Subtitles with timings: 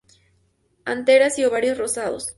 [0.83, 2.29] Anteras y ovarios rosados.